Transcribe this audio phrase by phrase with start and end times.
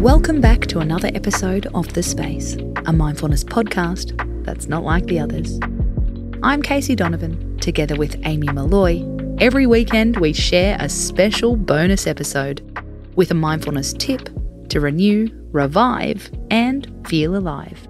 [0.00, 2.56] Welcome back to another episode of The Space,
[2.86, 5.60] a mindfulness podcast that's not like the others.
[6.42, 9.04] I'm Casey Donovan, together with Amy Molloy.
[9.40, 12.62] Every weekend, we share a special bonus episode
[13.14, 14.30] with a mindfulness tip
[14.70, 17.86] to renew, revive, and feel alive.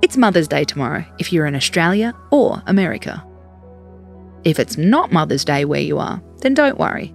[0.00, 3.22] It's Mother's Day tomorrow if you're in Australia or America.
[4.44, 7.14] If it's not Mother's Day where you are, then don't worry.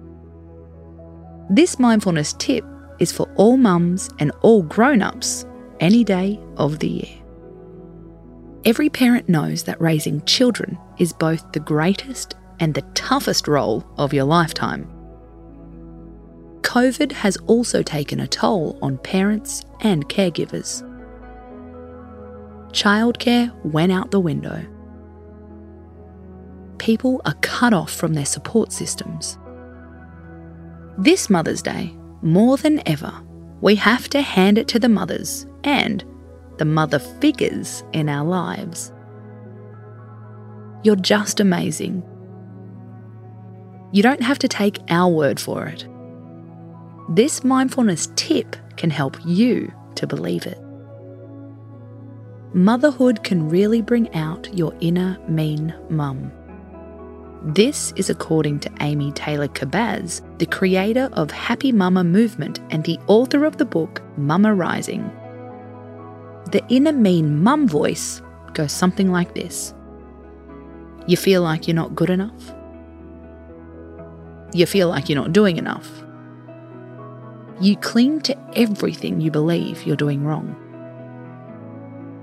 [1.50, 2.64] This mindfulness tip
[2.98, 5.46] is for all mums and all grown ups
[5.80, 7.18] any day of the year.
[8.64, 14.12] Every parent knows that raising children is both the greatest and the toughest role of
[14.12, 14.88] your lifetime.
[16.62, 20.82] COVID has also taken a toll on parents and caregivers.
[22.72, 24.66] Childcare went out the window.
[26.78, 29.38] People are cut off from their support systems.
[30.98, 33.12] This Mother's Day, more than ever,
[33.60, 36.04] we have to hand it to the mothers and
[36.58, 38.92] the mother figures in our lives.
[40.82, 42.02] You're just amazing.
[43.92, 45.86] You don't have to take our word for it.
[47.08, 50.60] This mindfulness tip can help you to believe it.
[52.54, 56.32] Motherhood can really bring out your inner mean mum.
[57.42, 62.98] This is according to Amy Taylor Kabbaz, the creator of Happy Mama Movement and the
[63.06, 65.08] author of the book Mama Rising.
[66.50, 68.20] The inner mean mum voice
[68.54, 69.72] goes something like this
[71.06, 72.54] You feel like you're not good enough.
[74.52, 75.88] You feel like you're not doing enough.
[77.60, 80.56] You cling to everything you believe you're doing wrong.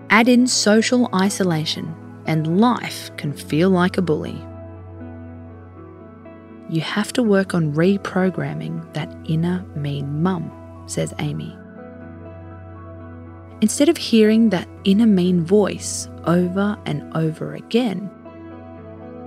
[0.09, 4.45] Add in social isolation, and life can feel like a bully.
[6.69, 10.51] You have to work on reprogramming that inner mean mum,
[10.87, 11.55] says Amy.
[13.61, 18.09] Instead of hearing that inner mean voice over and over again,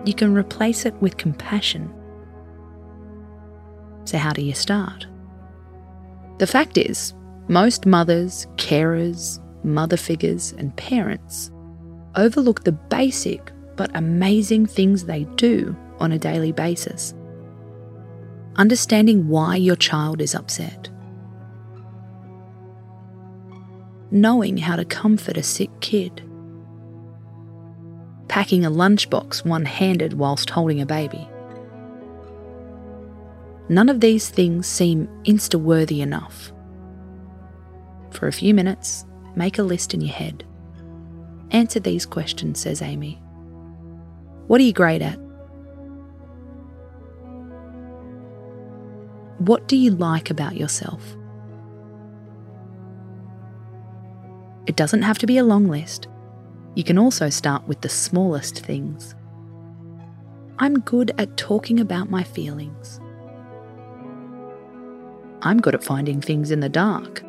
[0.05, 1.93] you can replace it with compassion.
[4.05, 5.07] So, how do you start?
[6.39, 7.15] The fact is,
[7.49, 11.51] most mothers, carers, mother figures, and parents
[12.17, 17.15] overlook the basic but amazing things they do on a daily basis.
[18.59, 20.91] Understanding why your child is upset
[24.11, 26.23] knowing how to comfort a sick kid,
[28.29, 31.29] packing a lunchbox one handed whilst holding a baby.
[33.69, 36.53] None of these things seem insta worthy enough.
[38.11, 39.05] For a few minutes,
[39.37, 40.45] make a list in your head.
[41.51, 43.21] Answer these questions, says Amy.
[44.47, 45.19] What are you great at?
[49.39, 51.17] What do you like about yourself?
[54.67, 56.09] It doesn't have to be a long list.
[56.75, 59.15] You can also start with the smallest things.
[60.59, 63.01] I'm good at talking about my feelings.
[65.41, 67.23] I'm good at finding things in the dark.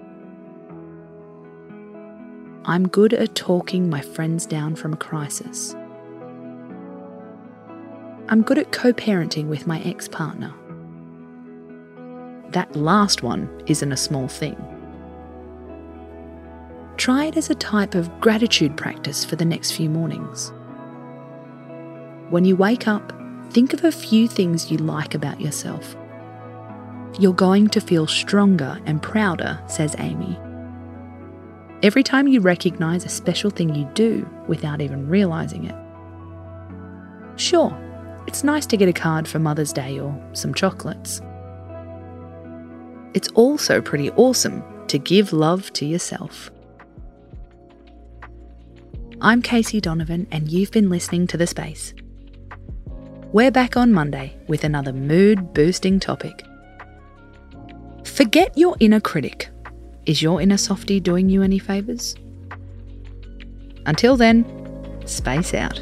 [2.66, 5.76] I'm good at talking my friends down from a crisis.
[8.28, 10.54] I'm good at co parenting with my ex partner.
[12.52, 14.58] That last one isn't a small thing.
[16.98, 20.52] Try it as a type of gratitude practice for the next few mornings.
[22.30, 23.14] When you wake up,
[23.52, 25.96] think of a few things you like about yourself.
[27.20, 30.38] You're going to feel stronger and prouder, says Amy.
[31.82, 35.76] Every time you recognise a special thing you do without even realising it.
[37.40, 37.76] Sure,
[38.28, 41.22] it's nice to get a card for Mother's Day or some chocolates.
[43.14, 46.52] It's also pretty awesome to give love to yourself.
[49.20, 51.94] I'm Casey Donovan, and you've been listening to The Space.
[53.32, 56.46] We're back on Monday with another mood boosting topic.
[58.04, 59.50] Forget your inner critic.
[60.06, 62.16] Is your inner softie doing you any favours?
[63.88, 64.46] Until then,
[65.06, 65.82] space out.